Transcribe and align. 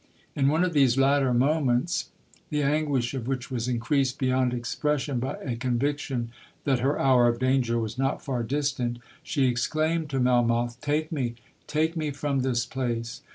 In 0.35 0.47
one 0.47 0.63
of 0.63 0.73
these 0.73 0.97
latter 0.97 1.31
moments, 1.31 2.09
the 2.49 2.63
anguish 2.63 3.13
of 3.13 3.27
which 3.27 3.51
was 3.51 3.67
increased 3.67 4.17
beyond 4.17 4.51
expression 4.51 5.19
by 5.19 5.35
a 5.45 5.55
conviction 5.55 6.31
that 6.63 6.79
her 6.79 6.97
hour 6.99 7.27
of 7.27 7.37
danger 7.37 7.77
was 7.77 7.99
not 7.99 8.25
far 8.25 8.41
distant, 8.41 8.97
she 9.21 9.45
exclaimed 9.45 10.09
to 10.09 10.19
Melmoth—'Take 10.19 11.11
me—take 11.11 11.95
me 11.95 12.09
from 12.09 12.39
this 12.39 12.65
place! 12.65 13.21